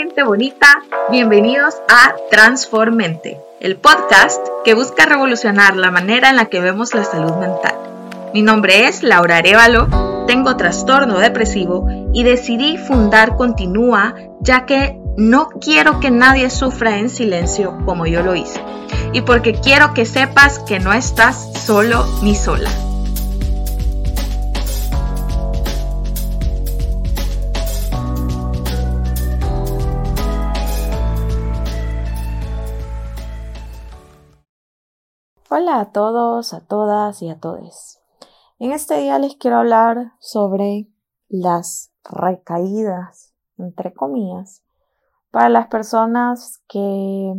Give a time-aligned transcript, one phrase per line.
[0.00, 0.66] gente bonita,
[1.10, 7.04] bienvenidos a Transformente, el podcast que busca revolucionar la manera en la que vemos la
[7.04, 7.74] salud mental.
[8.32, 15.50] Mi nombre es Laura Arevalo, tengo trastorno depresivo y decidí fundar Continúa ya que no
[15.60, 18.58] quiero que nadie sufra en silencio como yo lo hice
[19.12, 22.70] y porque quiero que sepas que no estás solo ni sola.
[35.52, 38.00] Hola a todos, a todas y a todes.
[38.60, 40.86] En este día les quiero hablar sobre
[41.28, 44.62] las recaídas, entre comillas,
[45.32, 47.34] para las personas que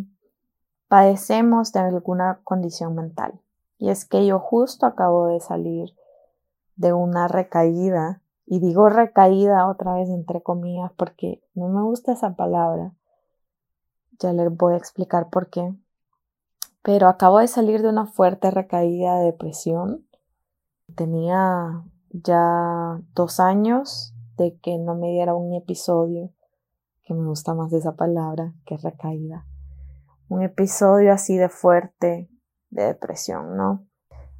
[0.89, 3.39] padecemos de alguna condición mental.
[3.77, 5.95] Y es que yo justo acabo de salir
[6.75, 12.35] de una recaída, y digo recaída otra vez entre comillas porque no me gusta esa
[12.35, 12.91] palabra.
[14.19, 15.73] Ya les voy a explicar por qué
[16.83, 20.07] pero acabo de salir de una fuerte recaída de depresión.
[20.95, 26.31] Tenía ya dos años de que no me diera un episodio,
[27.03, 29.45] que me gusta más esa palabra que recaída.
[30.27, 32.29] Un episodio así de fuerte
[32.69, 33.85] de depresión, ¿no?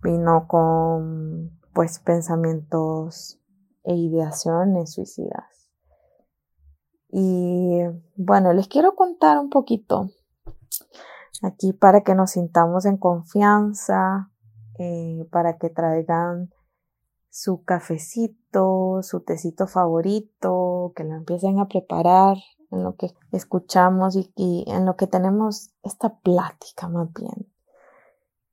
[0.02, 3.39] Vino con pues pensamientos
[3.83, 5.70] e ideaciones suicidas.
[7.09, 7.81] Y
[8.16, 10.09] bueno, les quiero contar un poquito
[11.42, 14.30] aquí para que nos sintamos en confianza,
[14.78, 16.52] eh, para que traigan
[17.30, 22.38] su cafecito, su tecito favorito, que lo empiecen a preparar
[22.72, 27.52] en lo que escuchamos y, y en lo que tenemos esta plática más bien.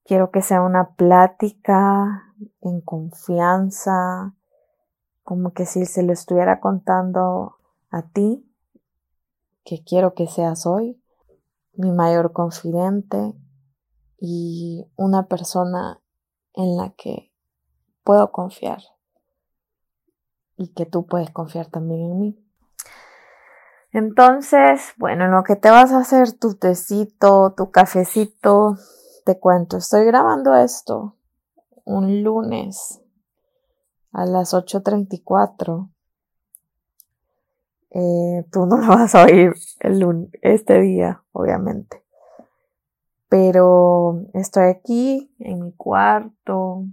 [0.05, 4.35] Quiero que sea una plática en confianza,
[5.23, 7.57] como que si se lo estuviera contando
[7.91, 8.51] a ti,
[9.65, 11.03] que quiero que seas hoy,
[11.79, 13.33] mi mayor confidente
[14.21, 16.03] y una persona
[16.53, 17.33] en la que
[18.05, 18.83] puedo confiar
[20.57, 22.45] y que tú puedes confiar también en mí.
[23.93, 28.77] Entonces, bueno, en lo que te vas a hacer tu tecito, tu cafecito,
[29.25, 31.15] te cuento, estoy grabando esto
[31.85, 33.01] un lunes
[34.13, 35.89] a las 8.34
[37.91, 42.03] eh, tú no lo vas a oír el este día, obviamente.
[43.29, 46.87] Pero estoy aquí en mi cuarto,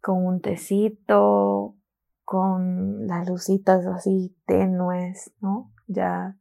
[0.00, 1.76] con un tecito,
[2.24, 5.70] con las lucitas así tenues, ¿no?
[5.86, 6.36] Ya,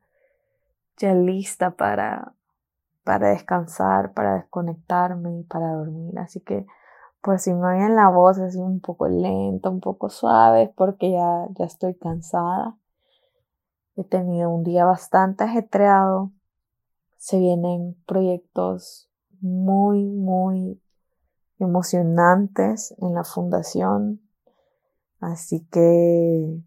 [0.98, 2.34] ya lista para,
[3.04, 6.18] para descansar, para desconectarme y para dormir.
[6.18, 6.66] Así que
[7.22, 11.48] por si me oyen la voz así un poco lenta, un poco suave, porque ya,
[11.58, 12.76] ya estoy cansada.
[13.98, 16.32] He tenido un día bastante ajetreado.
[17.18, 19.10] Se vienen proyectos
[19.42, 20.80] muy, muy
[21.60, 24.22] emocionantes en la fundación.
[25.20, 26.62] Así que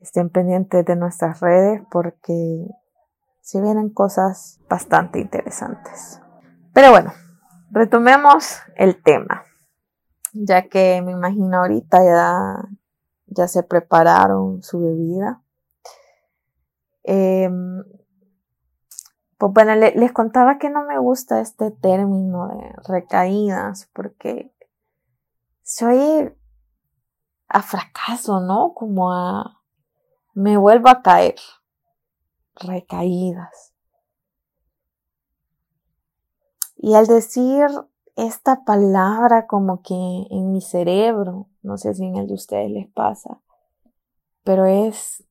[0.00, 2.66] estén pendientes de nuestras redes porque
[3.42, 6.20] se vienen cosas bastante interesantes.
[6.72, 7.12] Pero bueno,
[7.70, 9.44] retomemos el tema,
[10.32, 12.68] ya que me imagino ahorita ya,
[13.26, 15.42] ya se prepararon su bebida.
[17.08, 17.84] Em,
[19.38, 24.52] pues bueno, les contaba que no me gusta este término de recaídas porque
[25.62, 26.34] soy
[27.48, 28.74] a fracaso, ¿no?
[28.74, 29.62] Como a
[30.34, 31.36] me vuelvo a caer.
[32.56, 33.72] Recaídas.
[36.76, 37.68] Y al decir
[38.16, 42.88] esta palabra como que en mi cerebro, no sé si en el de ustedes les
[42.88, 43.40] pasa,
[44.42, 45.24] pero es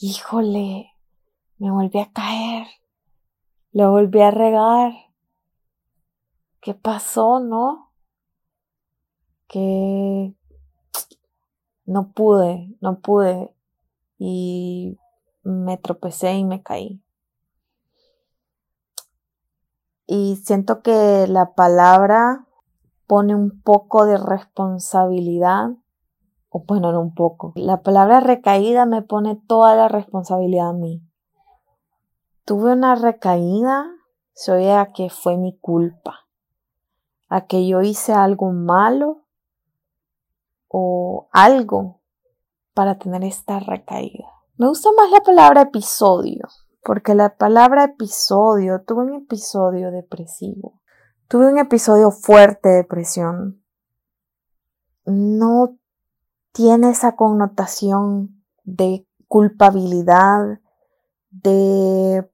[0.00, 0.92] híjole,
[1.58, 2.66] me volví a caer,
[3.72, 4.92] lo volví a regar.
[6.60, 7.92] ¿Qué pasó, no?
[9.46, 10.34] Que
[11.86, 13.54] no pude, no pude
[14.18, 14.98] y
[15.42, 17.02] me tropecé y me caí.
[20.06, 22.46] Y siento que la palabra
[23.06, 25.70] pone un poco de responsabilidad
[26.48, 27.52] o bueno, no un poco.
[27.56, 31.02] La palabra recaída me pone toda la responsabilidad a mí.
[32.44, 33.86] Tuve una recaída,
[34.32, 36.26] se oye a que fue mi culpa,
[37.28, 39.24] a que yo hice algo malo
[40.68, 42.00] o algo
[42.74, 44.28] para tener esta recaída.
[44.58, 46.48] Me gusta más la palabra episodio,
[46.82, 50.80] porque la palabra episodio, tuve un episodio depresivo,
[51.28, 53.62] tuve un episodio fuerte de depresión.
[55.04, 55.76] No
[56.56, 60.58] tiene esa connotación de culpabilidad,
[61.30, 62.26] de,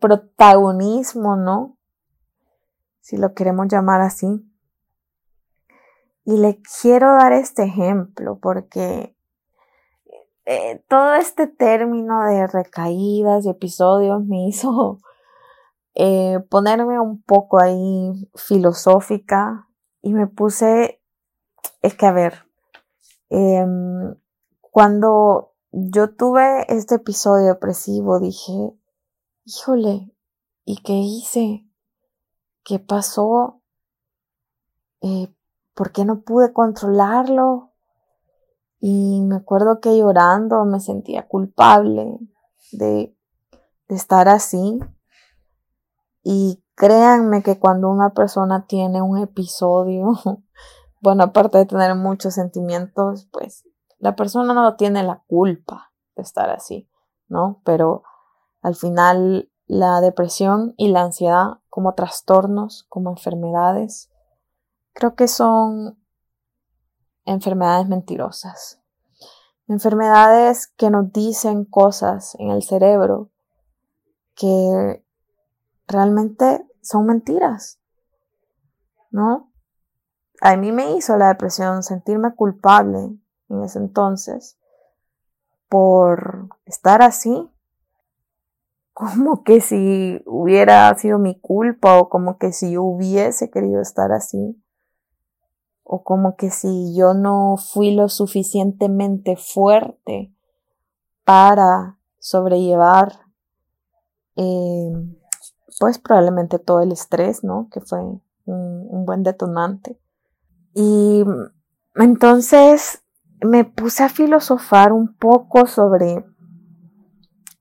[0.00, 1.76] protagonismo, ¿no?
[3.02, 4.26] Si lo queremos llamar así.
[6.24, 9.14] Y le quiero dar este ejemplo porque
[10.46, 14.98] eh, todo este término de recaídas y episodios me hizo
[15.94, 19.68] eh, ponerme un poco ahí filosófica
[20.00, 21.02] y me puse,
[21.82, 22.47] es que a ver,
[23.30, 24.14] em,
[24.60, 28.72] cuando yo tuve este episodio depresivo dije,
[29.44, 30.14] híjole,
[30.64, 31.66] ¿y qué hice?
[32.64, 33.60] ¿Qué pasó?
[35.00, 35.32] Eh,
[35.74, 37.72] ¿Por qué no pude controlarlo?
[38.80, 42.18] Y me acuerdo que llorando me sentía culpable
[42.72, 43.16] de,
[43.88, 44.78] de estar así.
[46.22, 50.12] Y créanme que cuando una persona tiene un episodio,
[51.00, 53.64] bueno, aparte de tener muchos sentimientos, pues
[53.98, 56.88] la persona no tiene la culpa de estar así,
[57.28, 57.60] ¿no?
[57.64, 58.02] Pero
[58.62, 64.10] al final la depresión y la ansiedad como trastornos, como enfermedades,
[64.92, 65.98] creo que son
[67.24, 68.80] enfermedades mentirosas.
[69.68, 73.30] Enfermedades que nos dicen cosas en el cerebro
[74.34, 75.04] que
[75.86, 77.78] realmente son mentiras.
[79.10, 79.50] ¿No?
[80.40, 83.16] A mí me hizo la depresión sentirme culpable
[83.48, 84.58] en ese entonces
[85.68, 87.50] por estar así.
[88.92, 94.10] Como que si hubiera sido mi culpa o como que si yo hubiese querido estar
[94.10, 94.60] así
[95.84, 100.34] o como que si yo no fui lo suficientemente fuerte
[101.24, 103.12] para sobrellevar
[104.34, 104.92] eh,
[105.78, 107.68] pues probablemente todo el estrés, ¿no?
[107.72, 109.98] Que fue un buen detonante.
[110.80, 111.24] Y
[111.96, 113.02] entonces
[113.40, 116.24] me puse a filosofar un poco sobre,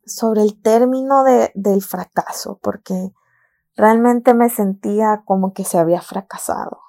[0.06, 3.12] sobre el término de, del fracaso, porque
[3.76, 6.82] realmente me sentía como que se había fracasado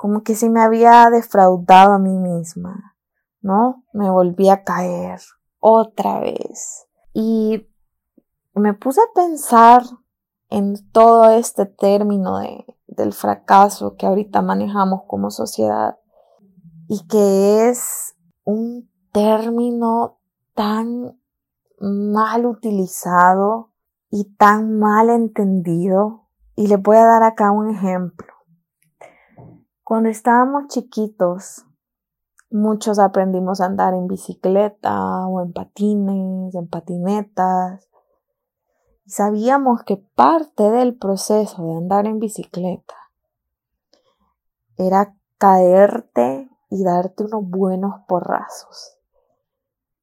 [0.00, 2.96] como que si me había defraudado a mí misma,
[3.42, 3.84] ¿no?
[3.92, 5.20] Me volví a caer
[5.58, 6.86] otra vez.
[7.12, 7.68] Y
[8.54, 9.82] me puse a pensar
[10.50, 15.98] en todo este término de, del fracaso que ahorita manejamos como sociedad
[16.88, 20.18] y que es un término
[20.54, 21.18] tan
[21.80, 23.70] mal utilizado
[24.10, 26.26] y tan mal entendido.
[26.56, 28.26] Y les voy a dar acá un ejemplo.
[29.84, 31.64] Cuando estábamos chiquitos,
[32.50, 37.88] muchos aprendimos a andar en bicicleta o en patines, en patinetas.
[39.06, 42.94] Sabíamos que parte del proceso de andar en bicicleta
[44.76, 48.96] era caerte y darte unos buenos porrazos.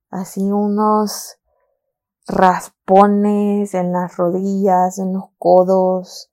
[0.09, 1.37] Así unos
[2.27, 6.29] raspones en las rodillas, en los codos.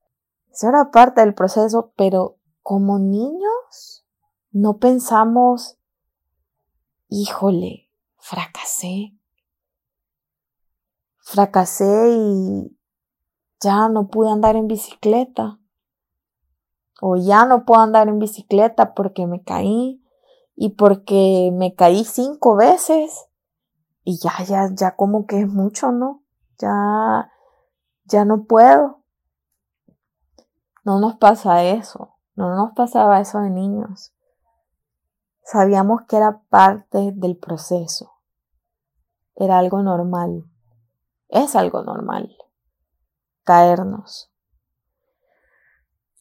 [0.51, 4.05] Eso era parte del proceso, pero como niños
[4.51, 5.79] no pensamos,
[7.09, 9.14] híjole, fracasé.
[11.25, 12.79] Fracasé y
[13.61, 15.59] ya no pude andar en bicicleta.
[17.01, 20.05] O ya no puedo andar en bicicleta porque me caí
[20.55, 23.27] y porque me caí cinco veces.
[24.05, 26.23] Y ya, ya, ya como que es mucho, ¿no?
[26.59, 27.33] Ya,
[28.05, 29.03] ya no puedo.
[30.85, 32.17] No nos pasa eso.
[32.37, 34.13] No nos pasaba eso de niños.
[35.43, 38.13] Sabíamos que era parte del proceso.
[39.37, 40.45] Era algo normal.
[41.29, 42.37] Es algo normal.
[43.45, 44.31] Caernos.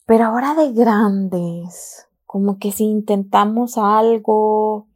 [0.05, 4.87] Pero ahora de grandes, como que si intentamos algo,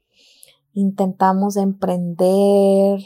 [0.73, 2.99] intentamos emprender,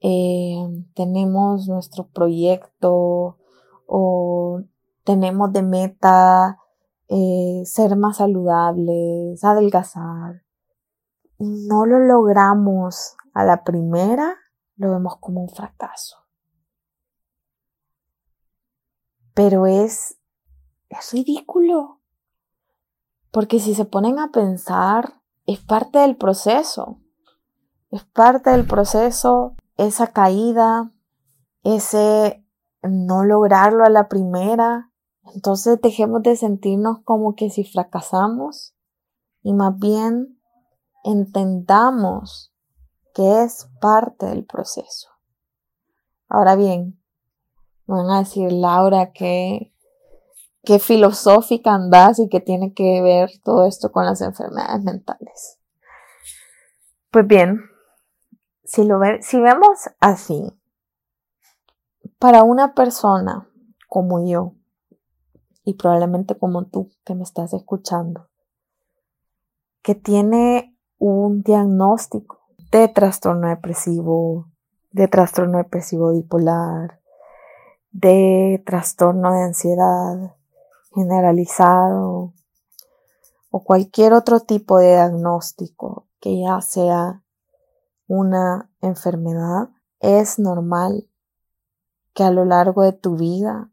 [0.00, 3.38] eh, tenemos nuestro proyecto
[3.86, 4.62] o
[5.04, 6.58] tenemos de meta
[7.08, 10.42] eh, ser más saludables, adelgazar,
[11.38, 14.36] no lo logramos a la primera,
[14.76, 16.16] lo vemos como un fracaso.
[19.34, 20.18] Pero es,
[20.88, 22.00] es ridículo.
[23.30, 27.00] Porque si se ponen a pensar, es parte del proceso.
[27.90, 30.92] Es parte del proceso esa caída,
[31.62, 32.44] ese
[32.82, 34.90] no lograrlo a la primera,
[35.34, 38.74] entonces dejemos de sentirnos como que si fracasamos
[39.42, 40.40] y más bien
[41.04, 42.52] entendamos
[43.16, 45.08] que es parte del proceso.
[46.28, 47.00] Ahora bien,
[47.86, 49.72] van a decir, Laura, que
[50.64, 55.58] qué filosófica andas y que tiene que ver todo esto con las enfermedades mentales.
[57.10, 57.62] Pues bien,
[58.64, 60.52] si lo si vemos así,
[62.18, 63.48] para una persona
[63.88, 64.52] como yo,
[65.64, 68.28] y probablemente como tú que me estás escuchando,
[69.80, 74.48] que tiene un diagnóstico de trastorno depresivo,
[74.90, 77.00] de trastorno depresivo bipolar,
[77.90, 80.36] de trastorno de ansiedad
[80.94, 82.32] generalizado
[83.50, 87.22] o cualquier otro tipo de diagnóstico que ya sea
[88.08, 89.68] una enfermedad,
[90.00, 91.08] es normal
[92.14, 93.70] que a lo largo de tu vida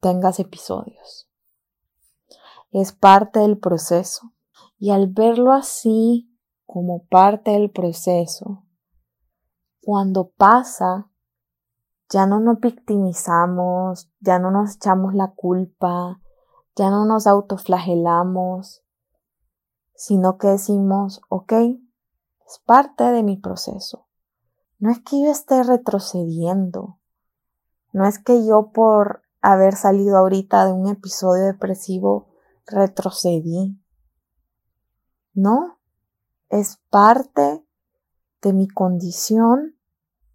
[0.00, 1.28] tengas episodios.
[2.70, 4.32] Es parte del proceso.
[4.78, 6.30] Y al verlo así
[6.76, 8.62] como parte del proceso,
[9.80, 11.10] cuando pasa,
[12.10, 16.20] ya no nos victimizamos, ya no nos echamos la culpa,
[16.74, 18.84] ya no nos autoflagelamos,
[19.94, 24.06] sino que decimos, ok, es parte de mi proceso.
[24.78, 26.98] No es que yo esté retrocediendo,
[27.94, 32.34] no es que yo por haber salido ahorita de un episodio depresivo
[32.66, 33.80] retrocedí.
[35.32, 35.75] No,
[36.48, 37.64] es parte
[38.42, 39.76] de mi condición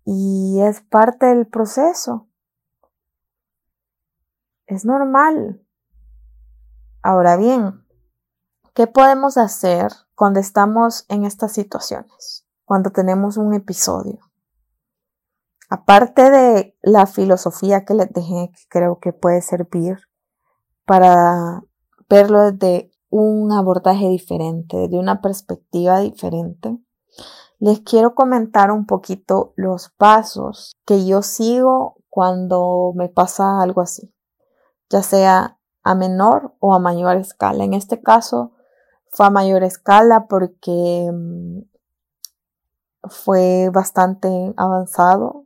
[0.06, 2.28] y es parte del proceso.
[4.66, 5.66] Es normal.
[7.04, 7.86] Ahora bien,
[8.74, 12.46] ¿qué podemos hacer cuando estamos en estas situaciones?
[12.66, 14.20] Cuando tenemos un episodio.
[15.70, 19.98] Aparte de la filosofía que les dejé, que creo que puede servir
[20.86, 21.64] para
[22.10, 26.80] verlo desde un abordaje diferente, desde una perspectiva diferente,
[27.60, 34.12] les quiero comentar un poquito los pasos que yo sigo cuando me pasa algo así,
[34.90, 37.64] ya sea a menor o a mayor escala.
[37.64, 38.54] En este caso
[39.10, 41.60] fue a mayor escala porque mm,
[43.10, 45.46] fue bastante avanzado,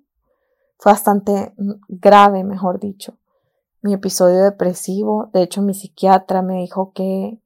[0.78, 3.18] fue bastante mm, grave, mejor dicho,
[3.82, 5.30] mi episodio depresivo.
[5.34, 7.42] De hecho, mi psiquiatra me dijo que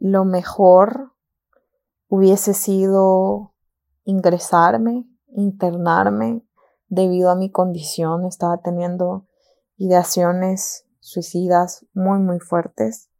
[0.00, 1.12] lo mejor
[2.08, 3.54] hubiese sido
[4.04, 6.42] ingresarme, internarme
[6.88, 8.24] debido a mi condición.
[8.24, 9.26] Estaba teniendo
[9.76, 13.10] ideaciones suicidas muy, muy fuertes.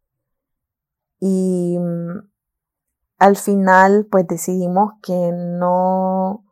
[1.19, 2.29] Y mm,
[3.19, 6.43] al final, pues decidimos que no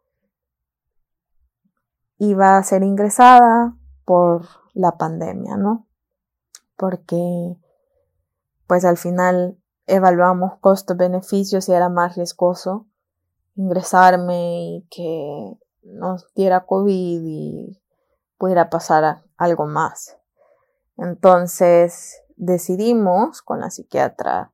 [2.20, 5.88] iba a ser ingresada por la pandemia, ¿no?
[6.78, 7.58] Porque,
[8.68, 9.59] pues al final
[9.90, 12.86] evaluamos costo-beneficios y era más riesgoso
[13.60, 17.82] ingresarme y que nos diera COVID y
[18.38, 20.18] pudiera pasar algo más.
[20.98, 24.52] Entonces decidimos con la psiquiatra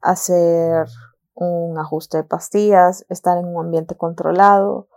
[0.00, 0.86] hacer
[1.34, 4.88] un ajuste de pastillas, estar en un ambiente controlado,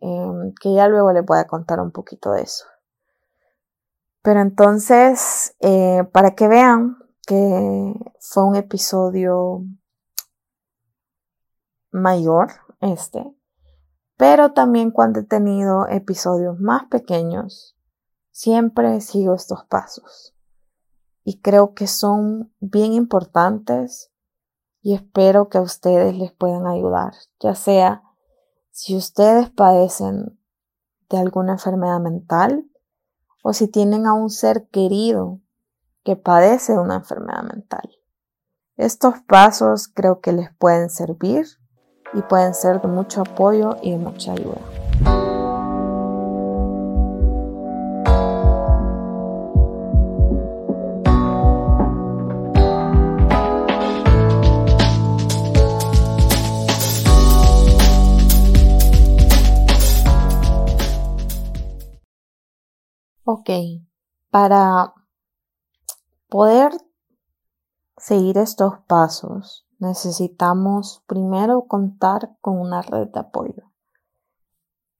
[0.00, 2.66] em, que ya luego le voy a contar un poquito de eso.
[4.22, 6.98] Pero entonces, eh, para que vean
[7.28, 9.62] que fue un episodio
[11.90, 12.48] mayor,
[12.80, 13.22] este,
[14.16, 17.76] pero también cuando he tenido episodios más pequeños,
[18.30, 20.34] siempre sigo estos pasos.
[21.22, 24.10] Y creo que son bien importantes
[24.80, 28.02] y espero que a ustedes les puedan ayudar, ya sea
[28.70, 30.40] si ustedes padecen
[31.10, 32.70] de alguna enfermedad mental
[33.42, 35.42] o si tienen a un ser querido
[36.08, 37.86] que padece de una enfermedad mental.
[38.78, 41.44] Estos pasos creo que les pueden servir
[42.14, 44.56] y pueden ser de mucho apoyo y de mucha ayuda.
[63.24, 63.50] Ok,
[64.30, 64.94] para
[66.28, 66.72] poder
[67.96, 73.72] seguir estos pasos, necesitamos primero contar con una red de apoyo.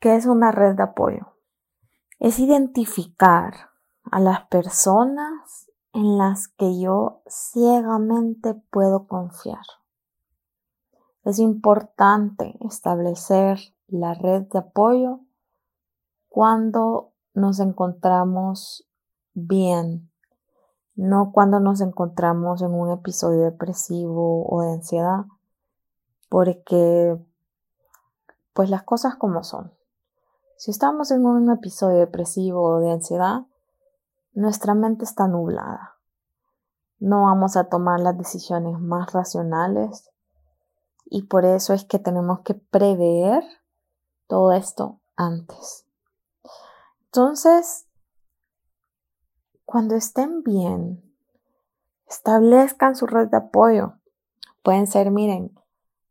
[0.00, 1.35] ¿Qué es una red de apoyo?
[2.18, 3.70] Es identificar
[4.11, 9.64] a las personas en las que yo ciegamente puedo confiar.
[11.25, 15.20] Es importante establecer la red de apoyo
[16.28, 18.88] cuando nos encontramos
[19.35, 20.11] bien
[20.98, 25.26] no cuando nos encontramos en un episodio depresivo o de ansiedad,
[26.28, 27.16] porque
[28.52, 29.72] pues las cosas como son.
[30.56, 33.42] Si estamos en un episodio depresivo o de ansiedad,
[34.32, 35.94] nuestra mente está nublada.
[36.98, 40.10] No vamos a tomar las decisiones más racionales
[41.04, 43.44] y por eso es que tenemos que prever
[44.26, 45.86] todo esto antes.
[47.04, 47.88] Entonces,
[49.70, 51.04] cuando estén bien,
[52.08, 53.98] establezcan su red de apoyo.
[54.62, 55.54] Pueden ser, miren,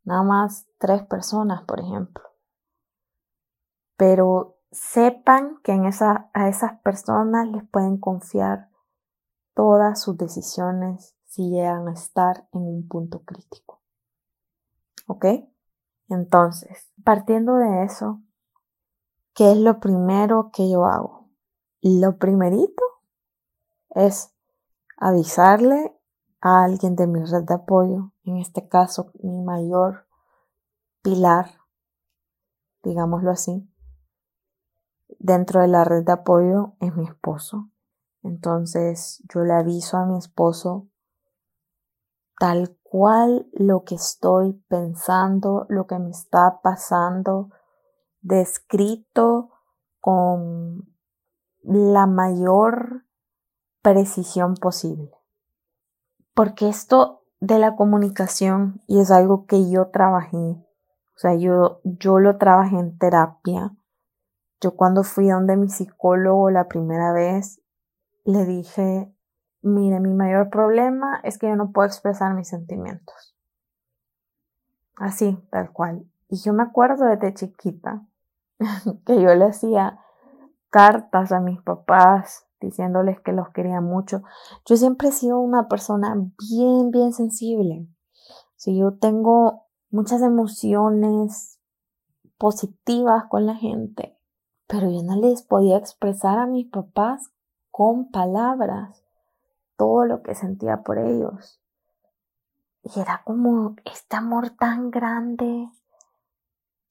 [0.04, 2.24] nada más tres personas, por ejemplo.
[3.96, 8.70] Pero sepan que en a esas personas les pueden confiar
[9.56, 13.82] todas sus decisiones si llegan a estar en un punto crítico.
[15.08, 15.26] ¿Ok?
[16.10, 18.22] Entonces, partiendo de eso,
[19.34, 21.28] ¿qué es lo primero que yo hago?
[21.82, 22.87] Lo primerito
[23.98, 24.34] es
[24.98, 25.98] avisarle
[26.40, 30.08] a alguien de mi red de apoyo, en este caso mi mayor
[31.02, 31.50] pilar,
[32.84, 33.68] digámoslo así,
[35.20, 37.70] dentro de la red de apoyo es mi esposo.
[38.22, 40.88] Entonces yo le aviso a mi esposo
[42.40, 47.50] tal cual lo que estoy pensando, lo que me está pasando,
[48.22, 49.50] descrito
[50.00, 50.96] con
[51.64, 53.07] la mayor
[53.88, 55.12] precisión posible.
[56.34, 62.20] Porque esto de la comunicación, y es algo que yo trabajé, o sea, yo, yo
[62.20, 63.74] lo trabajé en terapia.
[64.60, 67.62] Yo cuando fui donde mi psicólogo la primera vez,
[68.26, 69.10] le dije,
[69.62, 73.38] mire, mi mayor problema es que yo no puedo expresar mis sentimientos.
[74.98, 76.06] Así, tal cual.
[76.28, 78.06] Y yo me acuerdo desde chiquita
[79.06, 79.98] que yo le hacía
[80.70, 84.24] cartas a mis papás diciéndoles que los quería mucho.
[84.66, 86.16] Yo siempre he sido una persona
[86.50, 87.88] bien, bien sensible.
[88.56, 91.60] Si yo tengo muchas emociones
[92.38, 94.18] positivas con la gente,
[94.68, 97.32] pero yo no les podía expresar a mis papás
[97.72, 99.04] con palabras
[99.78, 101.62] todo lo que sentía por ellos.
[102.84, 105.70] Y era como este amor tan grande.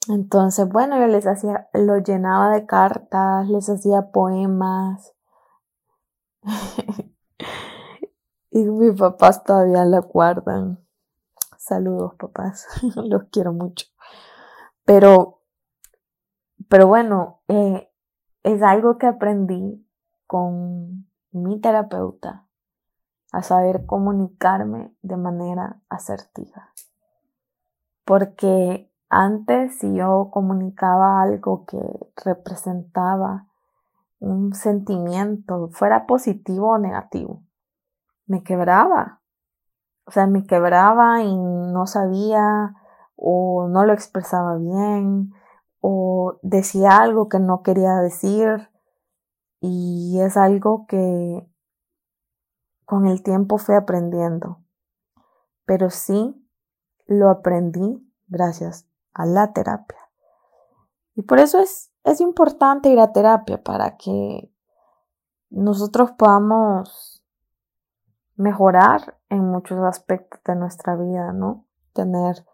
[0.08, 5.15] Entonces, bueno, yo les hacía, lo llenaba de cartas, les hacía poemas,
[8.50, 10.78] y mis papás todavía la guardan.
[11.59, 12.66] Saludos, papás.
[12.96, 13.87] Los quiero mucho.
[14.85, 15.40] Pero,
[16.68, 17.90] pero bueno, eh,
[18.42, 19.85] es algo que aprendí
[20.26, 22.46] con mi terapeuta
[23.32, 26.70] a saber comunicarme de manera asertiva.
[28.04, 31.78] Porque antes si yo comunicaba algo que
[32.24, 33.45] representaba
[34.18, 37.42] un sentimiento, fuera positivo o negativo.
[38.26, 39.22] Me quebraba.
[40.07, 42.74] O sea, me quebraba y no sabía
[43.16, 45.33] o no lo expresaba bien
[45.81, 48.70] o decía algo que no quería decir
[49.61, 51.46] y es algo que
[52.85, 54.62] con el tiempo fui aprendiendo.
[55.64, 56.48] Pero sí
[57.07, 59.98] lo aprendí gracias a la terapia.
[61.14, 64.51] Y por eso es es importante ir a terapia para que
[65.51, 67.23] nosotros podamos
[68.37, 71.66] mejorar en muchos aspectos de nuestra vida, ¿no?
[71.92, 72.47] Tener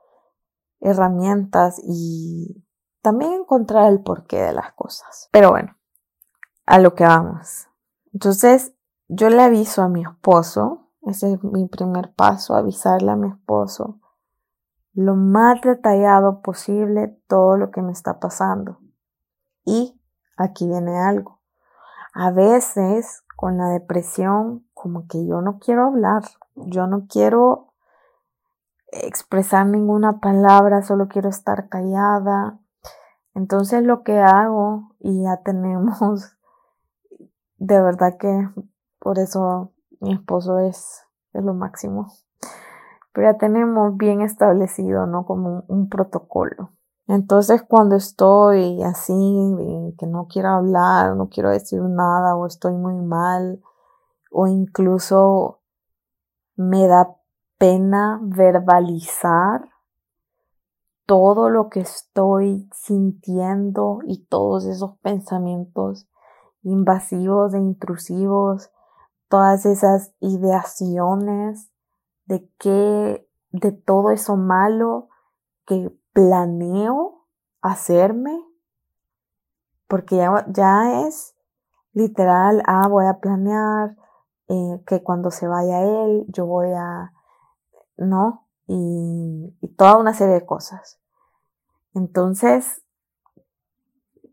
[0.81, 2.65] herramientas y
[3.03, 5.29] también encontrar el porqué de las cosas.
[5.33, 5.77] Pero bueno,
[6.67, 7.69] a lo que vamos.
[8.13, 8.75] Entonces,
[9.09, 14.01] yo le aviso a mi esposo, ese es mi primer paso, avisarle a mi esposo
[14.95, 18.79] lo más detallado posible todo lo que me está pasando.
[19.65, 20.01] Y
[20.37, 21.41] aquí viene algo.
[22.15, 26.23] A veces con la depresión, como que yo no quiero hablar,
[26.55, 27.73] yo no quiero
[28.93, 32.61] expresar ninguna palabra, solo quiero estar callada.
[33.35, 35.99] Entonces lo que hago, y ya tenemos,
[37.57, 38.49] de verdad que
[38.99, 42.13] por eso mi esposo es, es lo máximo,
[43.13, 45.25] pero ya tenemos bien establecido, ¿no?
[45.25, 46.71] Como un protocolo.
[47.13, 49.13] Entonces cuando estoy así,
[49.99, 53.61] que no quiero hablar, no quiero decir nada o estoy muy mal
[54.31, 55.61] o incluso
[56.57, 57.15] me da
[57.59, 59.69] pena verbalizar
[61.05, 66.09] todo lo que estoy sintiendo y todos esos pensamientos
[66.63, 68.71] invasivos e intrusivos,
[69.29, 71.71] todas esas ideaciones
[72.25, 75.11] de que de todo eso malo
[75.67, 77.27] que planeo
[77.61, 78.39] hacerme,
[79.89, 81.35] porque ya, ya es
[81.93, 83.97] literal, ah, voy a planear
[84.49, 87.13] eh, que cuando se vaya él, yo voy a,
[87.97, 88.47] ¿no?
[88.67, 91.01] Y, y toda una serie de cosas.
[91.95, 92.83] Entonces,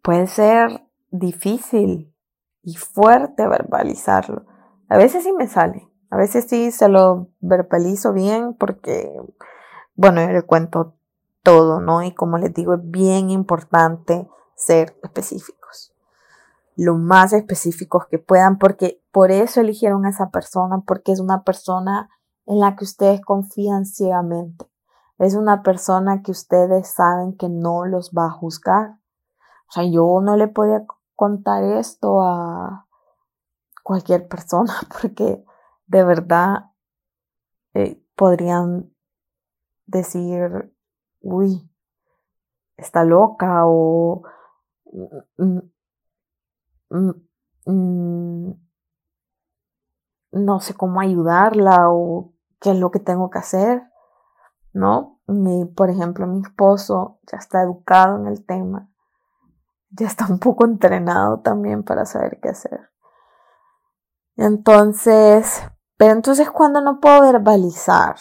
[0.02, 2.14] puede ser difícil
[2.64, 4.46] y fuerte verbalizarlo.
[4.88, 9.14] A veces sí me sale, a veces sí se lo verbalizo bien porque,
[9.96, 10.99] bueno, yo le cuento
[11.44, 12.04] todo, ¿no?
[12.04, 15.94] Y como les digo, es bien importante ser específicos.
[16.76, 21.44] lo más específicos que puedan, porque por eso eligieron a esa persona, porque es una
[21.44, 22.10] persona
[22.46, 24.66] en la que ustedes confían ciegamente.
[25.18, 28.98] Es una persona que ustedes saben que no los va a juzgar.
[29.68, 32.88] O sea, yo no le podía contar esto a
[33.84, 35.44] cualquier persona porque
[35.88, 36.72] de verdad
[37.74, 38.94] eh, podrían
[39.86, 40.74] decir,
[41.22, 41.70] uy,
[42.78, 44.24] está loca o
[45.38, 45.60] mm,
[46.90, 47.12] mm,
[47.66, 48.54] mm,
[50.32, 53.84] no sé cómo ayudarla o qué es lo que tengo que hacer,
[54.74, 55.20] ¿no?
[55.76, 58.90] por ejemplo, mi esposo ya está educado en el tema,
[59.92, 62.90] ya está un poco entrenado también para saber qué hacer.
[64.36, 65.64] Entonces,
[65.98, 68.16] pero entonces cuando no puedo verbalizar,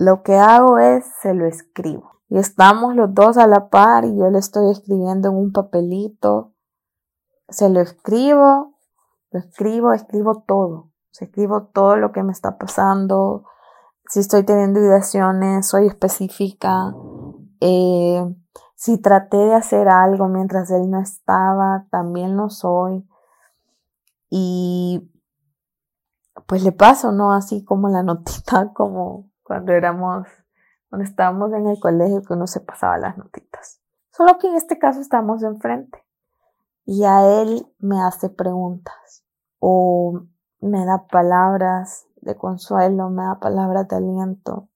[0.00, 2.22] lo que hago es se lo escribo.
[2.30, 6.54] Y estamos los dos a la par y yo le estoy escribiendo en un papelito.
[7.50, 8.78] Se lo escribo,
[9.30, 10.90] lo escribo, escribo todo.
[11.10, 13.44] Se escribo todo lo que me está pasando.
[14.06, 16.94] Si estoy teniendo ideaciones, soy específica.
[17.60, 18.24] Eh,
[18.76, 23.06] si traté de hacer algo mientras él no estaba, también lo soy.
[24.30, 25.12] Y
[26.46, 27.34] pues le paso, ¿no?
[27.34, 30.28] Así como la notita, como cuando éramos,
[30.88, 33.80] cuando estábamos en el colegio que uno se pasaba las notitas.
[34.12, 36.06] Solo que en este caso estamos enfrente
[36.84, 39.24] y a él me hace preguntas
[39.58, 40.22] o
[40.60, 44.68] me da palabras de consuelo, me da palabras de aliento.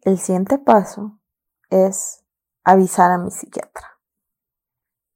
[0.00, 1.20] El siguiente paso
[1.70, 2.24] es
[2.64, 3.86] avisar a mi psiquiatra,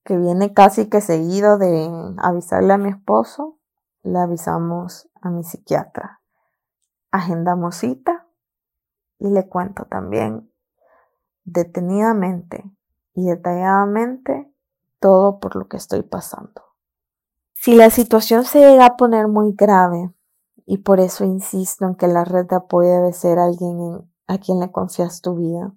[0.04, 3.58] que viene casi que seguido de avisarle a mi esposo,
[4.04, 6.20] le avisamos a mi psiquiatra.
[7.10, 8.15] Agendamos cita
[9.18, 10.50] y le cuento también
[11.44, 12.64] detenidamente
[13.14, 14.52] y detalladamente
[14.98, 16.62] todo por lo que estoy pasando.
[17.54, 20.12] Si la situación se llega a poner muy grave,
[20.66, 24.58] y por eso insisto en que la red de apoyo debe ser alguien a quien
[24.58, 25.72] le confías tu vida.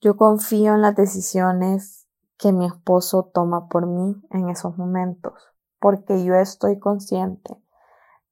[0.00, 5.34] Yo confío en las decisiones que mi esposo toma por mí en esos momentos,
[5.78, 7.56] porque yo estoy consciente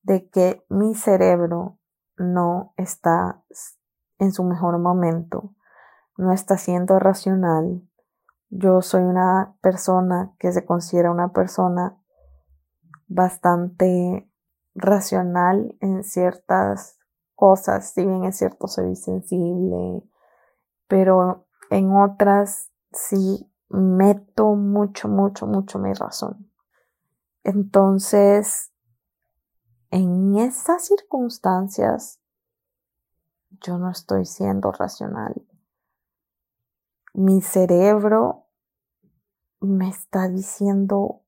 [0.02, 1.78] de que mi cerebro
[2.22, 3.42] no está
[4.18, 5.54] en su mejor momento,
[6.16, 7.82] no está siendo racional.
[8.48, 11.98] Yo soy una persona que se considera una persona
[13.08, 14.30] bastante
[14.74, 16.98] racional en ciertas
[17.34, 20.02] cosas, si bien es cierto soy sensible,
[20.86, 26.50] pero en otras sí meto mucho, mucho, mucho mi razón.
[27.42, 28.71] Entonces,
[29.92, 32.18] en esas circunstancias,
[33.60, 35.46] yo no estoy siendo racional.
[37.12, 38.46] Mi cerebro
[39.60, 41.20] me está diciendo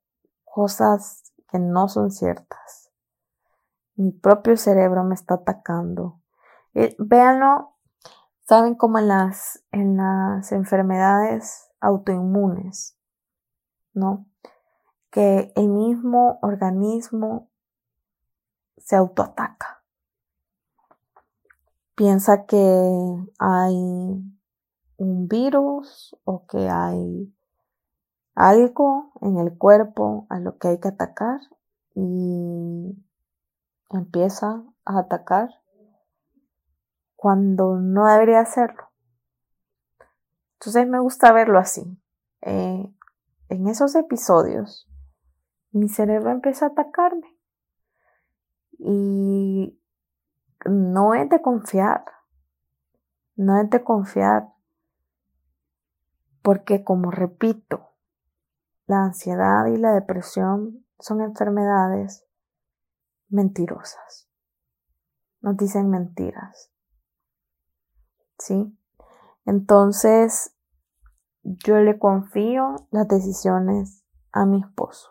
[0.44, 2.90] cosas que no son ciertas.
[3.96, 6.22] Mi propio cerebro me está atacando.
[6.72, 7.76] Eh, véanlo,
[8.48, 12.98] saben como en las, en las enfermedades autoinmunes,
[13.92, 14.26] ¿no?
[15.10, 17.50] Que el mismo organismo
[18.84, 19.82] se autoataca.
[21.94, 22.56] Piensa que
[23.38, 23.76] hay
[24.96, 27.34] un virus o que hay
[28.34, 31.40] algo en el cuerpo a lo que hay que atacar
[31.94, 32.96] y
[33.90, 35.48] empieza a atacar
[37.16, 38.90] cuando no debería hacerlo.
[40.54, 41.98] Entonces me gusta verlo así.
[42.42, 42.92] Eh,
[43.48, 44.88] en esos episodios,
[45.70, 47.33] mi cerebro empieza a atacarme
[48.78, 49.80] y
[50.66, 52.04] no es de confiar,
[53.36, 54.48] no es de confiar,
[56.42, 57.90] porque como repito,
[58.86, 62.26] la ansiedad y la depresión son enfermedades
[63.28, 64.28] mentirosas.
[65.40, 66.70] Nos dicen mentiras.
[68.38, 68.76] ¿Sí?
[69.46, 70.54] Entonces,
[71.42, 75.10] yo le confío las decisiones a mi esposo.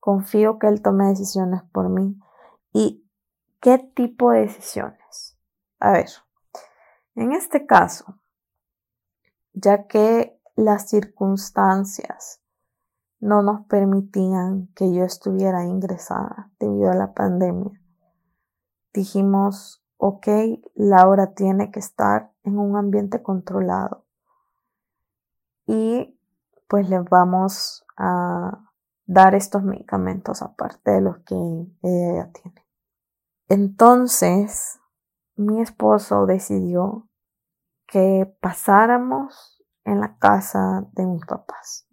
[0.00, 2.18] Confío que él tome decisiones por mí
[2.76, 3.08] ¿Y
[3.60, 5.38] qué tipo de decisiones?
[5.78, 6.08] A ver,
[7.14, 8.18] en este caso,
[9.52, 12.42] ya que las circunstancias
[13.20, 17.80] no nos permitían que yo estuviera ingresada debido a la pandemia,
[18.92, 20.26] dijimos, ok,
[20.74, 24.04] Laura tiene que estar en un ambiente controlado
[25.66, 26.18] y
[26.66, 28.72] pues le vamos a
[29.06, 31.36] dar estos medicamentos aparte de los que
[31.82, 32.63] ella ya tiene.
[33.48, 34.80] Entonces,
[35.36, 37.08] mi esposo decidió
[37.86, 41.86] que pasáramos en la casa de mis papás.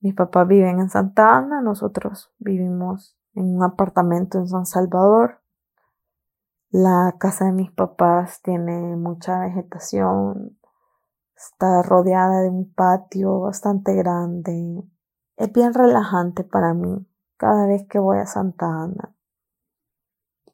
[0.00, 5.42] Mis papás viven en Santa Ana, nosotros vivimos en un apartamento en San Salvador.
[6.70, 10.58] La casa de mis papás tiene mucha vegetación,
[11.34, 14.84] está rodeada de un patio bastante grande.
[15.36, 17.06] Es bien relajante para mí
[17.38, 19.14] cada vez que voy a Santa Ana.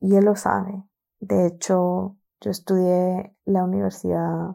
[0.04, 0.84] Y él lo sabe.
[1.18, 4.54] De hecho, yo estudié la universidad.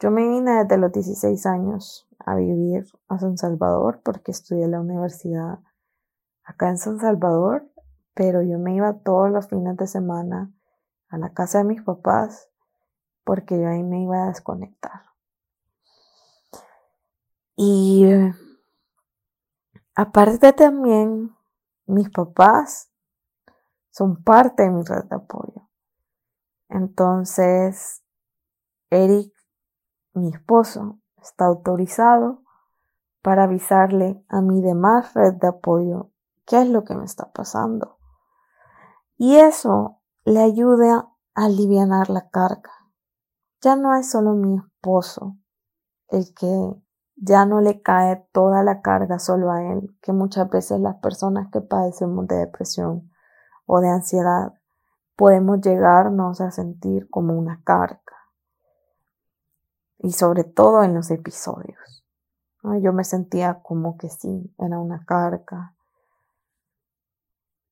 [0.00, 4.80] Yo me vine desde los 16 años a vivir a San Salvador porque estudié la
[4.80, 5.58] universidad
[6.42, 7.70] acá en San Salvador,
[8.14, 10.50] pero yo me iba todos los fines de semana
[11.10, 12.48] a la casa de mis papás
[13.24, 15.02] porque yo ahí me iba a desconectar.
[17.56, 18.06] Y
[19.94, 21.36] aparte también,
[21.84, 22.91] mis papás
[23.92, 25.68] son parte de mi red de apoyo.
[26.68, 28.02] Entonces,
[28.90, 29.32] Eric,
[30.14, 32.42] mi esposo, está autorizado
[33.22, 36.10] para avisarle a mi demás red de apoyo
[36.46, 37.98] qué es lo que me está pasando.
[39.16, 42.72] Y eso le ayuda a aliviar la carga.
[43.60, 45.36] Ya no es solo mi esposo
[46.08, 46.74] el que
[47.16, 51.48] ya no le cae toda la carga solo a él, que muchas veces las personas
[51.52, 53.11] que padecemos de depresión
[53.66, 54.54] o de ansiedad
[55.16, 58.00] podemos llegarnos a sentir como una carga.
[59.98, 62.04] Y sobre todo en los episodios.
[62.80, 65.74] Yo me sentía como que sí, era una carga.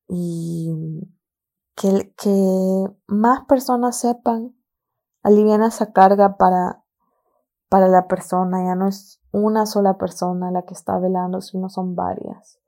[0.07, 1.09] Y
[1.75, 4.55] que, que más personas sepan
[5.23, 6.83] aliviar esa carga para,
[7.69, 8.63] para la persona.
[8.65, 12.59] Ya no es una sola persona la que está velando, sino son varias.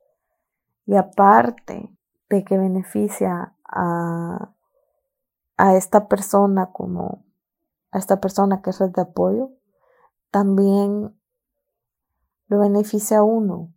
[0.86, 1.90] Y aparte
[2.34, 4.54] de que beneficia a,
[5.58, 7.26] a esta persona como
[7.92, 9.52] a esta persona que es red de apoyo,
[10.32, 11.16] también
[12.48, 13.72] lo beneficia a uno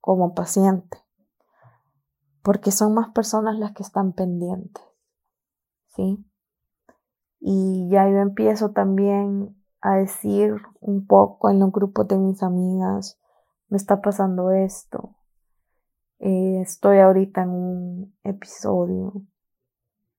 [0.00, 0.98] como paciente,
[2.42, 4.82] porque son más personas las que están pendientes,
[5.86, 6.24] ¿sí?
[7.38, 13.20] Y ya yo empiezo también a decir un poco en los grupos de mis amigas,
[13.68, 15.14] me está pasando esto,
[16.20, 19.22] eh, estoy ahorita en un episodio,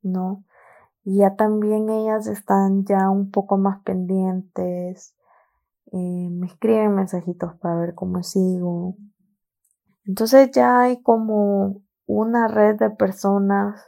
[0.02, 0.46] ¿no?
[1.04, 5.16] Y ya también ellas están ya un poco más pendientes,
[5.92, 8.96] eh, me escriben mensajitos para ver cómo sigo.
[10.06, 13.82] Entonces ya hay como una red de personas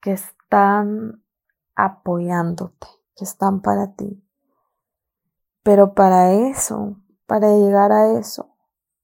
[0.00, 1.22] que están
[1.74, 4.24] apoyándote, que están para ti.
[5.62, 8.56] Pero para eso, para llegar a eso,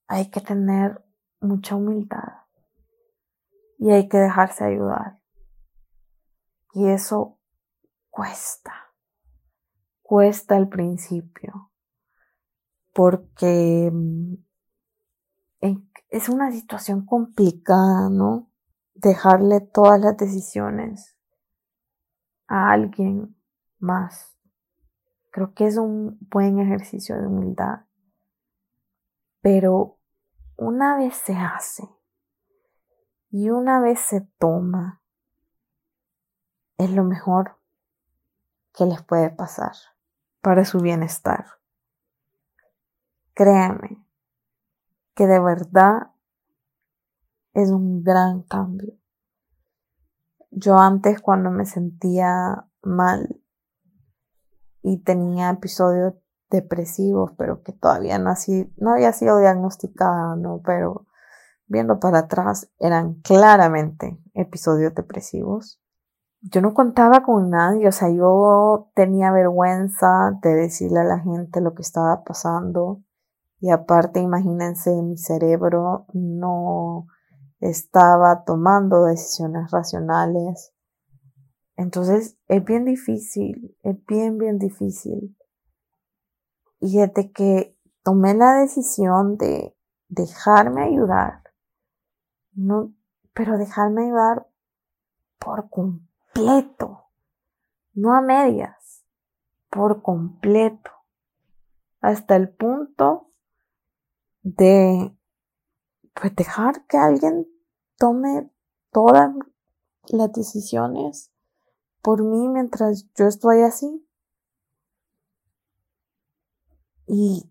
[0.06, 1.03] hay que tener
[1.44, 2.44] mucha humildad
[3.78, 5.20] y hay que dejarse ayudar.
[6.72, 7.38] Y eso
[8.10, 8.72] cuesta,
[10.02, 11.70] cuesta al principio,
[12.92, 14.34] porque mm,
[16.08, 18.50] es una situación complicada, ¿no?
[18.94, 21.16] Dejarle todas las decisiones
[22.46, 23.36] a alguien
[23.78, 24.36] más.
[25.30, 27.86] Creo que es un buen ejercicio de humildad.
[29.40, 29.98] Pero
[30.56, 31.88] una vez se hace
[33.30, 35.02] y una vez se toma,
[36.78, 37.58] es lo mejor
[38.72, 39.72] que les puede pasar
[40.40, 41.46] para su bienestar.
[43.34, 44.04] Créame
[45.14, 46.12] que de verdad
[47.54, 48.94] es un gran cambio.
[50.50, 53.40] Yo antes cuando me sentía mal
[54.82, 56.14] y tenía episodios
[56.54, 58.32] depresivos, pero que todavía no,
[58.90, 60.60] había sido diagnosticada, ¿no?
[60.64, 61.06] Pero
[61.66, 65.80] viendo para atrás eran claramente episodios depresivos.
[66.40, 71.60] Yo no contaba con nadie, o sea, yo tenía vergüenza de decirle a la gente
[71.60, 73.02] lo que estaba pasando.
[73.60, 77.06] Y aparte, imagínense, mi cerebro no
[77.60, 80.72] estaba tomando decisiones racionales.
[81.76, 85.34] Entonces es bien difícil, es bien, bien difícil.
[86.84, 89.74] Y desde que tomé la decisión de
[90.08, 91.42] dejarme ayudar,
[92.52, 92.92] no,
[93.32, 94.46] pero dejarme ayudar
[95.38, 97.06] por completo,
[97.94, 99.02] no a medias,
[99.70, 100.90] por completo,
[102.02, 103.30] hasta el punto
[104.42, 105.16] de
[106.12, 107.48] pues dejar que alguien
[107.96, 108.52] tome
[108.92, 109.34] todas
[110.08, 111.32] las decisiones
[112.02, 114.06] por mí mientras yo estoy así.
[117.16, 117.48] Y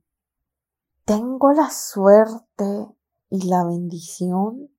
[1.05, 2.97] tengo la suerte
[3.29, 4.69] y la bendición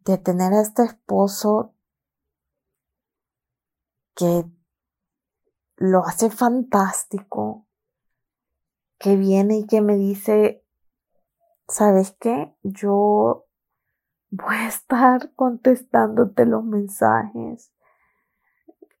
[0.00, 1.72] de tener a este esposo
[4.16, 4.44] que
[5.76, 7.68] lo hace fantástico,
[8.98, 10.66] que viene y que me dice,
[11.68, 12.56] ¿sabes qué?
[12.64, 13.46] Yo
[14.30, 17.72] voy a estar contestándote los mensajes.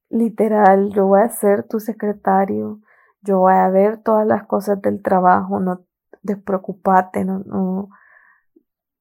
[0.08, 2.80] Literal, yo voy a ser tu secretario.
[3.22, 5.60] Yo voy a ver todas las cosas del trabajo.
[5.60, 5.84] No
[6.22, 7.88] despreocupate, no, no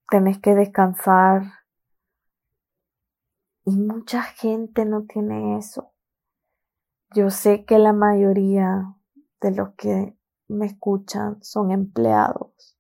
[0.10, 1.44] tenés que descansar.
[3.66, 5.92] Y mucha gente no tiene eso.
[7.14, 8.96] Yo sé que la mayoría
[9.42, 10.16] de los que
[10.48, 12.78] me escuchan son empleados.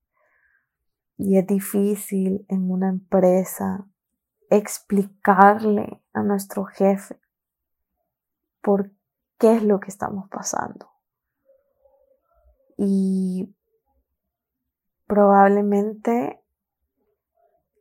[1.17, 3.87] Y es difícil en una empresa
[4.49, 7.19] explicarle a nuestro jefe
[8.61, 8.91] por
[9.37, 10.90] qué es lo que estamos pasando.
[12.83, 13.55] Y
[15.05, 16.41] probablemente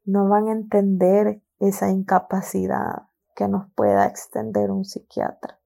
[0.04, 5.58] no van a entender esa incapacidad que nos pueda extender un psiquiatra.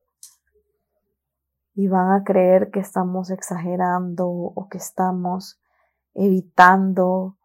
[1.75, 5.61] Y van a creer que estamos exagerando o que estamos
[6.15, 7.37] evitando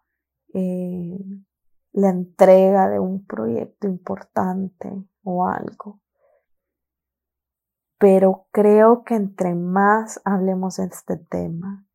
[0.54, 1.18] eh,
[1.94, 6.00] la entrega de un proyecto importante o algo.
[8.00, 11.86] Pero creo que entre más hablemos de este tema,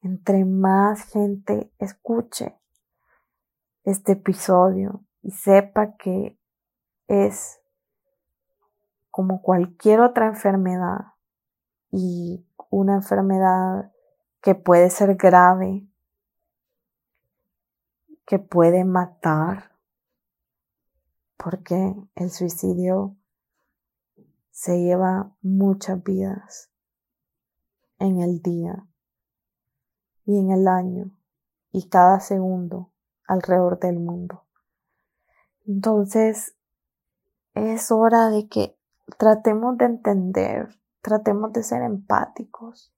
[0.00, 2.58] entre más gente escuche
[3.84, 6.38] este episodio y sepa que
[7.08, 7.60] es
[9.10, 11.12] como cualquier otra enfermedad
[11.90, 13.92] y una enfermedad
[14.40, 15.86] que puede ser grave
[18.26, 19.72] que puede matar,
[21.36, 23.14] porque el suicidio
[24.52, 26.70] se lleva muchas vidas
[27.98, 28.86] en el día
[30.24, 31.10] y en el año
[31.72, 32.92] y cada segundo
[33.26, 34.44] alrededor del mundo.
[35.66, 36.54] Entonces,
[37.54, 38.78] es hora de que
[39.18, 42.92] tratemos de entender, tratemos de ser empáticos